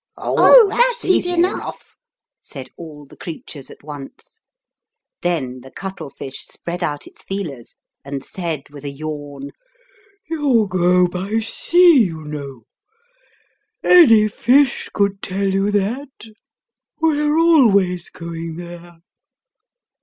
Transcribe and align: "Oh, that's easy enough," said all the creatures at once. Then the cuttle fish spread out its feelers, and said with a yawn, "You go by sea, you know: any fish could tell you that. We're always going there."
"Oh, 0.17 0.67
that's 0.67 1.05
easy 1.05 1.29
enough," 1.29 1.95
said 2.41 2.71
all 2.75 3.05
the 3.05 3.15
creatures 3.15 3.69
at 3.69 3.83
once. 3.83 4.41
Then 5.21 5.59
the 5.61 5.69
cuttle 5.69 6.09
fish 6.09 6.39
spread 6.43 6.81
out 6.81 7.05
its 7.05 7.21
feelers, 7.21 7.75
and 8.03 8.25
said 8.25 8.63
with 8.71 8.83
a 8.83 8.89
yawn, 8.89 9.51
"You 10.27 10.67
go 10.67 11.07
by 11.07 11.37
sea, 11.41 11.99
you 12.05 12.23
know: 12.23 12.63
any 13.83 14.27
fish 14.27 14.89
could 14.91 15.21
tell 15.21 15.47
you 15.53 15.69
that. 15.69 16.25
We're 16.99 17.37
always 17.37 18.09
going 18.09 18.55
there." 18.55 18.95